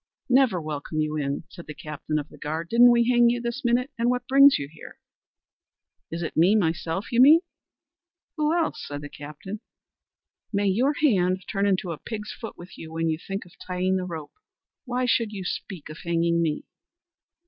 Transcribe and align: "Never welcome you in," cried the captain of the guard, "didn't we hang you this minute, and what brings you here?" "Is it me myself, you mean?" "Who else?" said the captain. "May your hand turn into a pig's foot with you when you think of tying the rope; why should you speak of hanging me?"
"Never 0.31 0.59
welcome 0.59 0.99
you 0.99 1.15
in," 1.15 1.43
cried 1.53 1.67
the 1.67 1.75
captain 1.75 2.17
of 2.17 2.27
the 2.29 2.37
guard, 2.39 2.69
"didn't 2.69 2.89
we 2.89 3.07
hang 3.07 3.29
you 3.29 3.39
this 3.39 3.63
minute, 3.63 3.91
and 3.99 4.09
what 4.09 4.27
brings 4.27 4.57
you 4.57 4.67
here?" 4.67 4.97
"Is 6.09 6.23
it 6.23 6.35
me 6.35 6.55
myself, 6.55 7.11
you 7.11 7.21
mean?" 7.21 7.41
"Who 8.35 8.51
else?" 8.51 8.83
said 8.87 9.01
the 9.01 9.09
captain. 9.09 9.59
"May 10.51 10.65
your 10.69 10.93
hand 11.03 11.43
turn 11.47 11.67
into 11.67 11.91
a 11.91 11.99
pig's 11.99 12.33
foot 12.33 12.57
with 12.57 12.79
you 12.79 12.91
when 12.91 13.09
you 13.09 13.19
think 13.19 13.45
of 13.45 13.51
tying 13.67 13.97
the 13.97 14.05
rope; 14.05 14.33
why 14.85 15.05
should 15.05 15.31
you 15.33 15.43
speak 15.43 15.87
of 15.87 15.99
hanging 15.99 16.41
me?" 16.41 16.65